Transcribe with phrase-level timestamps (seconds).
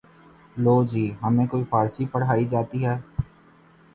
[0.55, 2.95] لو جی ہمیں کوئی فارسی پڑھائی جاتی ہے